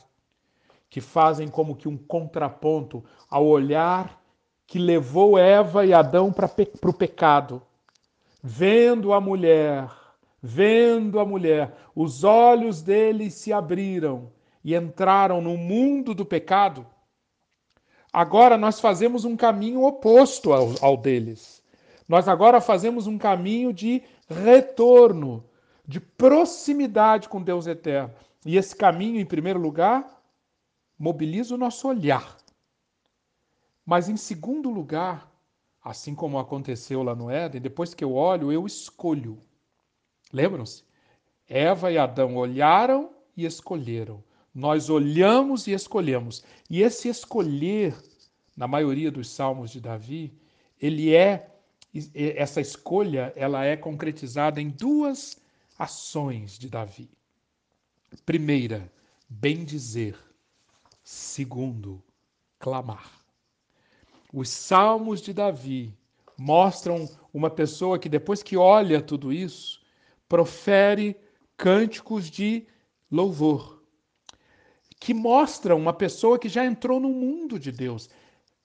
que 0.88 1.00
fazem 1.00 1.48
como 1.48 1.74
que 1.74 1.88
um 1.88 1.96
contraponto 1.96 3.04
ao 3.28 3.44
olhar 3.44 4.22
que 4.68 4.78
levou 4.78 5.36
Eva 5.36 5.84
e 5.84 5.92
Adão 5.92 6.32
para 6.32 6.48
o 6.84 6.92
pecado, 6.94 7.60
vendo 8.40 9.12
a 9.12 9.20
mulher 9.20 9.90
Vendo 10.42 11.20
a 11.20 11.24
mulher, 11.24 11.76
os 11.94 12.24
olhos 12.24 12.80
deles 12.82 13.34
se 13.34 13.52
abriram 13.52 14.32
e 14.64 14.74
entraram 14.74 15.40
no 15.40 15.56
mundo 15.56 16.14
do 16.14 16.24
pecado. 16.24 16.86
Agora 18.12 18.56
nós 18.56 18.80
fazemos 18.80 19.24
um 19.24 19.36
caminho 19.36 19.84
oposto 19.84 20.52
ao, 20.52 20.68
ao 20.80 20.96
deles. 20.96 21.62
Nós 22.08 22.26
agora 22.26 22.60
fazemos 22.60 23.06
um 23.06 23.16
caminho 23.16 23.72
de 23.72 24.02
retorno, 24.28 25.44
de 25.86 26.00
proximidade 26.00 27.28
com 27.28 27.42
Deus 27.42 27.66
eterno. 27.66 28.12
E 28.44 28.56
esse 28.56 28.74
caminho, 28.74 29.20
em 29.20 29.26
primeiro 29.26 29.60
lugar, 29.60 30.22
mobiliza 30.98 31.54
o 31.54 31.58
nosso 31.58 31.86
olhar. 31.86 32.36
Mas 33.84 34.08
em 34.08 34.16
segundo 34.16 34.70
lugar, 34.70 35.30
assim 35.82 36.14
como 36.14 36.38
aconteceu 36.38 37.02
lá 37.02 37.14
no 37.14 37.30
Éden, 37.30 37.60
depois 37.60 37.94
que 37.94 38.04
eu 38.04 38.14
olho, 38.14 38.50
eu 38.50 38.66
escolho. 38.66 39.38
Lembram-se? 40.32 40.84
Eva 41.48 41.90
e 41.90 41.98
Adão 41.98 42.36
olharam 42.36 43.10
e 43.36 43.44
escolheram. 43.44 44.22
Nós 44.54 44.88
olhamos 44.88 45.66
e 45.66 45.72
escolhemos. 45.72 46.44
E 46.68 46.82
esse 46.82 47.08
escolher, 47.08 47.94
na 48.56 48.68
maioria 48.68 49.10
dos 49.10 49.28
salmos 49.28 49.70
de 49.70 49.80
Davi, 49.80 50.32
ele 50.80 51.14
é 51.14 51.48
essa 52.14 52.60
escolha, 52.60 53.32
ela 53.34 53.64
é 53.64 53.76
concretizada 53.76 54.60
em 54.60 54.68
duas 54.68 55.40
ações 55.78 56.58
de 56.58 56.68
Davi. 56.68 57.10
Primeira, 58.24 58.90
bem 59.28 59.64
dizer. 59.64 60.16
Segundo, 61.02 62.02
clamar. 62.58 63.10
Os 64.32 64.48
salmos 64.48 65.20
de 65.20 65.32
Davi 65.32 65.92
mostram 66.36 67.08
uma 67.34 67.50
pessoa 67.50 67.98
que 67.98 68.08
depois 68.08 68.42
que 68.42 68.56
olha 68.56 69.02
tudo 69.02 69.32
isso, 69.32 69.79
profere 70.30 71.16
cânticos 71.56 72.30
de 72.30 72.64
louvor, 73.10 73.82
que 75.00 75.12
mostram 75.12 75.76
uma 75.76 75.92
pessoa 75.92 76.38
que 76.38 76.48
já 76.48 76.64
entrou 76.64 77.00
no 77.00 77.08
mundo 77.08 77.58
de 77.58 77.72
Deus. 77.72 78.08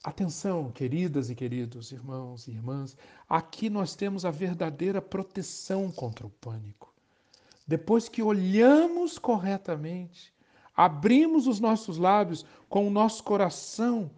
Atenção, 0.03 0.71
queridas 0.71 1.31
e 1.31 1.33
queridos 1.33 1.91
irmãos 1.91 2.47
e 2.47 2.51
irmãs, 2.51 2.95
aqui 3.27 3.67
nós 3.67 3.95
temos 3.95 4.25
a 4.25 4.29
verdadeira 4.29 5.01
proteção 5.01 5.91
contra 5.91 6.27
o 6.27 6.29
pânico. 6.29 6.93
Depois 7.67 8.07
que 8.07 8.21
olhamos 8.21 9.17
corretamente, 9.17 10.31
abrimos 10.75 11.47
os 11.47 11.59
nossos 11.59 11.97
lábios 11.97 12.45
com 12.69 12.87
o 12.87 12.91
nosso 12.91 13.23
coração, 13.23 14.11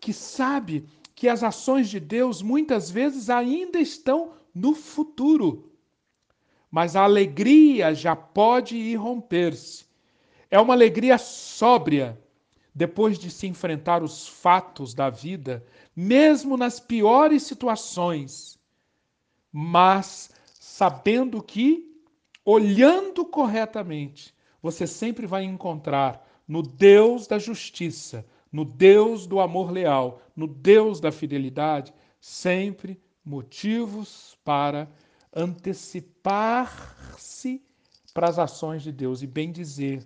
que 0.00 0.14
sabe 0.14 0.88
que 1.14 1.28
as 1.28 1.42
ações 1.42 1.90
de 1.90 2.00
Deus 2.00 2.40
muitas 2.40 2.90
vezes 2.90 3.28
ainda 3.28 3.78
estão 3.78 4.32
no 4.54 4.74
futuro. 4.74 5.68
Mas 6.70 6.96
a 6.96 7.04
alegria 7.04 7.94
já 7.94 8.14
pode 8.14 8.76
irromper-se. 8.76 9.86
É 10.50 10.60
uma 10.60 10.74
alegria 10.74 11.18
sóbria, 11.18 12.18
depois 12.74 13.18
de 13.18 13.30
se 13.30 13.46
enfrentar 13.46 14.02
os 14.02 14.28
fatos 14.28 14.94
da 14.94 15.10
vida, 15.10 15.64
mesmo 15.94 16.56
nas 16.56 16.78
piores 16.78 17.42
situações, 17.42 18.58
mas 19.52 20.30
sabendo 20.54 21.42
que, 21.42 21.90
olhando 22.44 23.24
corretamente, 23.24 24.34
você 24.62 24.86
sempre 24.86 25.26
vai 25.26 25.42
encontrar 25.44 26.24
no 26.46 26.62
Deus 26.62 27.26
da 27.26 27.38
justiça, 27.38 28.24
no 28.50 28.64
Deus 28.64 29.26
do 29.26 29.40
amor 29.40 29.70
leal, 29.70 30.22
no 30.34 30.46
Deus 30.46 31.00
da 31.00 31.10
fidelidade, 31.10 31.92
sempre 32.20 33.00
motivos 33.24 34.38
para 34.44 34.88
antecipar-se 35.38 37.62
para 38.12 38.28
as 38.28 38.40
ações 38.40 38.82
de 38.82 38.90
Deus 38.90 39.22
e 39.22 39.26
bem 39.26 39.52
dizer. 39.52 40.04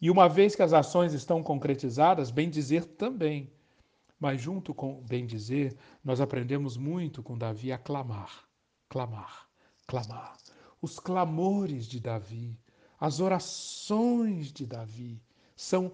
E 0.00 0.08
uma 0.08 0.28
vez 0.28 0.54
que 0.54 0.62
as 0.62 0.72
ações 0.72 1.12
estão 1.12 1.42
concretizadas, 1.42 2.30
bem 2.30 2.48
dizer 2.48 2.84
também. 2.84 3.50
Mas 4.18 4.40
junto 4.40 4.72
com 4.72 5.02
bem 5.02 5.26
dizer, 5.26 5.76
nós 6.04 6.20
aprendemos 6.20 6.76
muito 6.76 7.20
com 7.20 7.36
Davi 7.36 7.72
a 7.72 7.78
clamar, 7.78 8.44
clamar, 8.88 9.48
clamar. 9.88 10.36
Os 10.80 11.00
clamores 11.00 11.86
de 11.86 11.98
Davi, 11.98 12.56
as 13.00 13.18
orações 13.18 14.52
de 14.52 14.66
Davi 14.66 15.20
são 15.56 15.90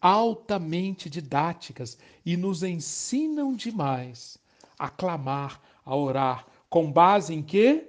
altamente 0.00 1.08
didáticas 1.08 1.96
e 2.24 2.36
nos 2.36 2.64
ensinam 2.64 3.54
demais 3.54 4.36
a 4.78 4.90
clamar, 4.90 5.58
a 5.84 5.96
orar, 5.96 6.46
com 6.76 6.92
base 6.92 7.32
em 7.32 7.42
quê? 7.42 7.88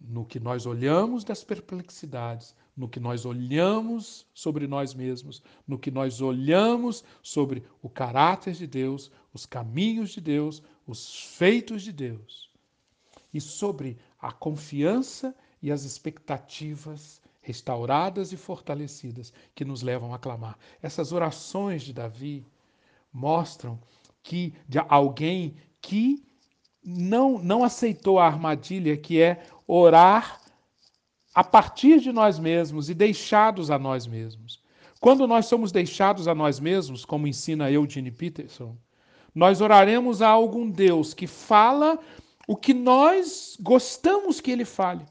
No 0.00 0.26
que 0.26 0.40
nós 0.40 0.66
olhamos 0.66 1.22
das 1.22 1.44
perplexidades, 1.44 2.52
no 2.76 2.88
que 2.88 2.98
nós 2.98 3.24
olhamos 3.24 4.26
sobre 4.34 4.66
nós 4.66 4.92
mesmos, 4.92 5.40
no 5.64 5.78
que 5.78 5.88
nós 5.88 6.20
olhamos 6.20 7.04
sobre 7.22 7.62
o 7.80 7.88
caráter 7.88 8.54
de 8.54 8.66
Deus, 8.66 9.08
os 9.32 9.46
caminhos 9.46 10.10
de 10.10 10.20
Deus, 10.20 10.64
os 10.84 11.22
feitos 11.36 11.82
de 11.84 11.92
Deus, 11.92 12.50
e 13.32 13.40
sobre 13.40 13.98
a 14.18 14.32
confiança 14.32 15.32
e 15.62 15.70
as 15.70 15.84
expectativas 15.84 17.22
restauradas 17.40 18.32
e 18.32 18.36
fortalecidas 18.36 19.32
que 19.54 19.64
nos 19.64 19.80
levam 19.80 20.12
a 20.12 20.18
clamar. 20.18 20.58
Essas 20.82 21.12
orações 21.12 21.84
de 21.84 21.92
Davi 21.92 22.44
mostram 23.12 23.78
que 24.24 24.52
de 24.68 24.80
alguém 24.88 25.54
que 25.80 26.20
não 26.84 27.38
não 27.38 27.64
aceitou 27.64 28.18
a 28.18 28.26
armadilha 28.26 28.96
que 28.96 29.20
é 29.20 29.42
orar 29.66 30.40
a 31.34 31.42
partir 31.42 32.00
de 32.00 32.12
nós 32.12 32.38
mesmos 32.38 32.90
e 32.90 32.94
deixados 32.94 33.70
a 33.70 33.78
nós 33.78 34.06
mesmos. 34.06 34.62
Quando 35.00 35.26
nós 35.26 35.46
somos 35.46 35.72
deixados 35.72 36.28
a 36.28 36.34
nós 36.34 36.60
mesmos, 36.60 37.04
como 37.04 37.26
ensina 37.26 37.70
Eugene 37.70 38.10
Peterson, 38.10 38.76
nós 39.34 39.60
oraremos 39.60 40.22
a 40.22 40.28
algum 40.28 40.70
Deus 40.70 41.12
que 41.12 41.26
fala 41.26 41.98
o 42.46 42.56
que 42.56 42.72
nós 42.72 43.56
gostamos 43.60 44.40
que 44.40 44.50
ele 44.50 44.64
fale. 44.64 45.04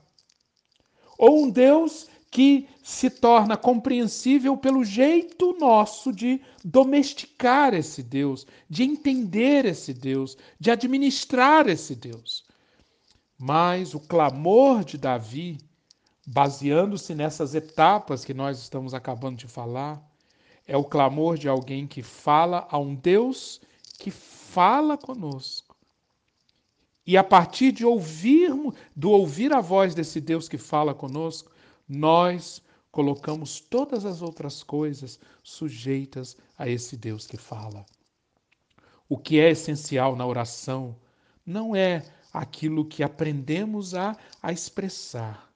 Ou 1.18 1.44
um 1.44 1.50
Deus 1.50 2.08
que 2.34 2.68
se 2.82 3.12
torna 3.12 3.56
compreensível 3.56 4.58
pelo 4.58 4.84
jeito 4.84 5.56
nosso 5.60 6.12
de 6.12 6.42
domesticar 6.66 7.76
esse 7.76 8.02
Deus, 8.02 8.48
de 8.68 8.82
entender 8.82 9.66
esse 9.66 9.94
Deus, 9.94 10.36
de 10.60 10.72
administrar 10.72 11.70
esse 11.70 11.94
Deus. 11.96 12.44
Mas 13.38 13.94
o 13.94 14.00
clamor 14.00 14.84
de 14.84 14.98
Davi, 14.98 15.60
baseando-se 16.26 17.14
nessas 17.14 17.54
etapas 17.54 18.26
que 18.26 18.34
nós 18.34 18.58
estamos 18.60 18.96
acabando 18.96 19.38
de 19.38 19.48
falar, 19.48 20.02
é 20.68 20.76
o 20.76 20.84
clamor 20.84 21.38
de 21.38 21.48
alguém 21.48 21.86
que 21.86 22.02
fala 22.02 22.68
a 22.72 22.80
um 22.80 22.96
Deus 22.96 23.62
que 24.00 24.10
fala 24.10 24.98
conosco. 24.98 25.76
E 27.06 27.16
a 27.16 27.24
partir 27.24 27.72
de 27.72 27.86
ouvirmos, 27.86 28.74
do 28.96 29.12
ouvir 29.12 29.54
a 29.54 29.62
voz 29.62 29.94
desse 29.94 30.20
Deus 30.20 30.50
que 30.50 30.58
fala 30.58 30.96
conosco, 30.96 31.53
nós 31.88 32.62
colocamos 32.92 33.60
todas 33.60 34.06
as 34.06 34.22
outras 34.22 34.64
coisas 34.64 35.20
sujeitas 35.44 36.38
a 36.58 36.70
esse 36.70 36.96
Deus 36.96 37.26
que 37.26 37.38
fala. 37.38 37.86
O 39.10 39.18
que 39.18 39.40
é 39.40 39.50
essencial 39.50 40.16
na 40.16 40.26
oração 40.26 40.96
não 41.46 41.76
é 41.76 42.04
aquilo 42.32 42.86
que 42.86 43.04
aprendemos 43.04 43.94
a, 43.94 44.18
a 44.42 44.52
expressar, 44.52 45.52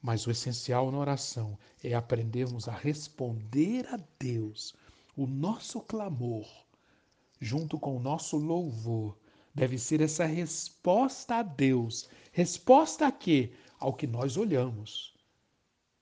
mas 0.00 0.26
o 0.26 0.30
essencial 0.30 0.90
na 0.90 0.98
oração 0.98 1.58
é 1.82 1.94
aprendermos 1.94 2.68
a 2.68 2.72
responder 2.72 3.86
a 3.86 3.98
Deus. 4.18 4.74
O 5.16 5.26
nosso 5.26 5.80
clamor, 5.80 6.46
junto 7.40 7.78
com 7.78 7.96
o 7.96 8.00
nosso 8.00 8.36
louvor, 8.36 9.16
deve 9.54 9.78
ser 9.78 10.00
essa 10.00 10.26
resposta 10.26 11.36
a 11.36 11.42
Deus. 11.42 12.08
Resposta 12.32 13.06
a 13.06 13.12
quê? 13.12 13.52
Ao 13.78 13.92
que 13.92 14.06
nós 14.06 14.36
olhamos. 14.36 15.14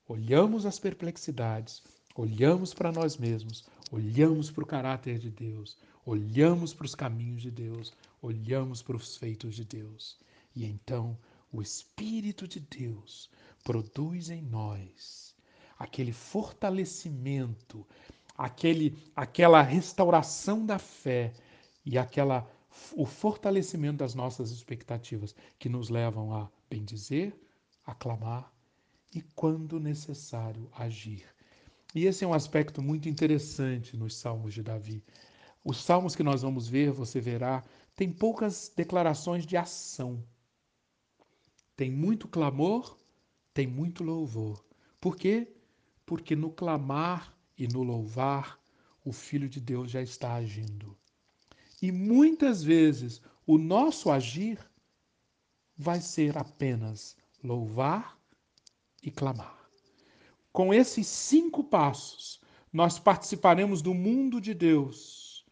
Olhamos 0.06 0.66
as 0.66 0.78
perplexidades, 0.78 1.82
olhamos 2.14 2.74
para 2.74 2.92
nós 2.92 3.16
mesmos, 3.16 3.64
olhamos 3.90 4.50
para 4.50 4.64
o 4.64 4.66
caráter 4.66 5.18
de 5.18 5.30
Deus, 5.30 5.76
olhamos 6.04 6.74
para 6.74 6.86
os 6.86 6.94
caminhos 6.94 7.42
de 7.42 7.50
Deus, 7.50 7.92
olhamos 8.20 8.82
para 8.82 8.96
os 8.96 9.16
feitos 9.16 9.54
de 9.54 9.64
Deus. 9.64 10.18
E 10.54 10.64
então 10.64 11.16
o 11.52 11.62
Espírito 11.62 12.46
de 12.48 12.60
Deus 12.60 13.30
produz 13.62 14.30
em 14.30 14.42
nós 14.42 15.34
aquele 15.78 16.12
fortalecimento, 16.12 17.86
aquele, 18.36 18.96
aquela 19.16 19.62
restauração 19.62 20.64
da 20.64 20.78
fé 20.78 21.32
e 21.84 21.98
aquela 21.98 22.48
o 22.96 23.04
fortalecimento 23.04 23.98
das 23.98 24.14
nossas 24.14 24.50
expectativas 24.50 25.34
que 25.58 25.68
nos 25.68 25.88
levam 25.88 26.34
a 26.34 26.48
bendizer, 26.70 27.34
aclamar 27.84 28.52
e, 29.14 29.22
quando 29.34 29.78
necessário, 29.78 30.70
agir. 30.74 31.24
E 31.94 32.06
esse 32.06 32.24
é 32.24 32.26
um 32.26 32.32
aspecto 32.32 32.80
muito 32.80 33.08
interessante 33.08 33.96
nos 33.96 34.16
Salmos 34.16 34.54
de 34.54 34.62
Davi. 34.62 35.04
Os 35.64 35.78
salmos 35.84 36.16
que 36.16 36.22
nós 36.22 36.42
vamos 36.42 36.66
ver, 36.66 36.90
você 36.90 37.20
verá, 37.20 37.62
tem 37.94 38.10
poucas 38.10 38.72
declarações 38.74 39.46
de 39.46 39.56
ação. 39.56 40.24
Tem 41.76 41.90
muito 41.90 42.26
clamor, 42.26 42.98
tem 43.54 43.66
muito 43.66 44.02
louvor. 44.02 44.64
Por 45.00 45.16
quê? 45.16 45.54
Porque 46.04 46.34
no 46.34 46.50
clamar 46.50 47.36
e 47.56 47.68
no 47.68 47.82
louvar, 47.82 48.58
o 49.04 49.12
Filho 49.12 49.48
de 49.48 49.60
Deus 49.60 49.90
já 49.90 50.02
está 50.02 50.34
agindo. 50.34 50.96
E 51.80 51.92
muitas 51.92 52.62
vezes 52.62 53.20
o 53.46 53.58
nosso 53.58 54.10
agir 54.10 54.58
vai 55.76 56.00
ser 56.00 56.38
apenas 56.38 57.16
louvar 57.42 58.18
e 59.02 59.10
clamar. 59.10 59.58
Com 60.52 60.72
esses 60.72 61.06
cinco 61.06 61.64
passos, 61.64 62.40
nós 62.72 62.98
participaremos 62.98 63.82
do 63.82 63.92
mundo 63.92 64.40
de 64.40 64.54
Deus 64.54 65.44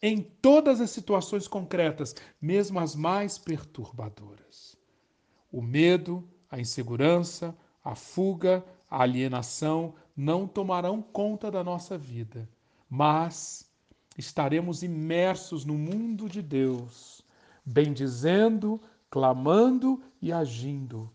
em 0.00 0.22
todas 0.22 0.80
as 0.80 0.90
situações 0.90 1.48
concretas, 1.48 2.14
mesmo 2.40 2.78
as 2.78 2.94
mais 2.94 3.36
perturbadoras. 3.36 4.76
O 5.50 5.60
medo, 5.60 6.28
a 6.50 6.60
insegurança, 6.60 7.56
a 7.82 7.94
fuga, 7.94 8.64
a 8.88 9.02
alienação 9.02 9.94
não 10.16 10.46
tomarão 10.46 11.02
conta 11.02 11.50
da 11.50 11.64
nossa 11.64 11.98
vida, 11.98 12.48
mas 12.88 13.68
estaremos 14.16 14.82
imersos 14.82 15.64
no 15.64 15.74
mundo 15.74 16.28
de 16.28 16.42
Deus, 16.42 17.22
bendizendo, 17.64 18.80
clamando 19.10 20.02
e 20.20 20.32
agindo, 20.32 21.10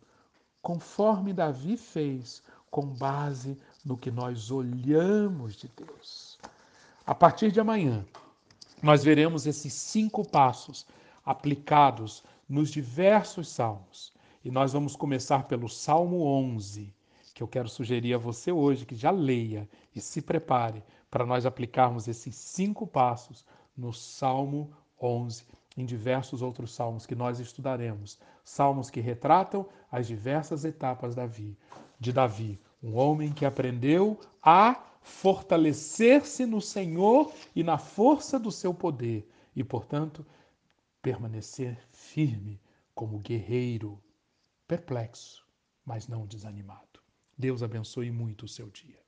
conforme 0.64 1.34
Davi 1.34 1.76
fez, 1.76 2.42
com 2.72 2.88
base 2.88 3.60
no 3.86 3.98
que 3.98 4.10
nós 4.10 4.50
olhamos 4.50 5.56
de 5.56 5.68
Deus. 5.68 6.40
A 7.06 7.14
partir 7.14 7.52
de 7.52 7.60
amanhã, 7.60 8.04
nós 8.82 9.04
veremos 9.04 9.46
esses 9.46 9.74
cinco 9.74 10.26
passos 10.28 10.88
aplicados 11.26 12.24
nos 12.48 12.70
diversos 12.72 13.50
salmos. 13.50 14.14
E 14.44 14.50
nós 14.50 14.72
vamos 14.72 14.96
começar 14.96 15.44
pelo 15.44 15.68
Salmo 15.68 16.24
11, 16.24 16.94
que 17.34 17.44
eu 17.44 17.48
quero 17.48 17.68
sugerir 17.68 18.14
a 18.14 18.18
você 18.18 18.52
hoje 18.52 18.86
que 18.86 18.96
já 18.96 19.12
leia 19.12 19.70
e 19.94 20.00
se 20.00 20.22
prepare 20.22 20.82
para 21.12 21.26
nós 21.26 21.46
aplicarmos 21.46 22.08
esses 22.08 22.36
cinco 22.36 22.88
passos 22.88 23.46
no 23.76 23.92
Salmo 23.92 24.72
11, 25.02 25.46
em 25.76 25.86
diversos 25.86 26.42
outros 26.42 26.74
salmos 26.74 27.06
que 27.06 27.16
nós 27.16 27.40
estudaremos. 27.40 28.20
Salmos 28.44 28.90
que 28.90 29.00
retratam 29.00 29.68
as 29.92 30.08
diversas 30.08 30.66
etapas 30.66 31.16
de 32.00 32.14
Davi, 32.14 32.60
um 32.82 32.96
homem 32.96 33.32
que 33.32 33.46
aprendeu 33.46 34.20
a 34.42 34.84
fortalecer-se 35.02 36.46
no 36.46 36.62
Senhor 36.62 37.34
e 37.56 37.64
na 37.64 37.78
força 37.78 38.40
do 38.40 38.52
seu 38.52 38.74
poder 38.74 39.30
e, 39.56 39.64
portanto, 39.64 40.26
permanecer 41.02 41.78
firme 41.92 42.62
como 42.96 43.20
guerreiro, 43.20 44.02
perplexo, 44.68 45.46
mas 45.86 46.08
não 46.08 46.26
desanimado. 46.26 47.02
Deus 47.38 47.62
abençoe 47.62 48.12
muito 48.12 48.46
o 48.46 48.48
seu 48.48 48.70
dia. 48.70 49.03